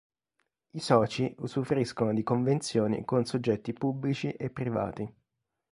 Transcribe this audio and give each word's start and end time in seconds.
I 0.71 0.79
soci 0.79 1.31
usufruiscono 1.41 2.11
di 2.11 2.23
convenzioni 2.23 3.05
con 3.05 3.23
soggetti 3.23 3.71
pubblici 3.71 4.31
e 4.31 4.49
privati. 4.49 5.15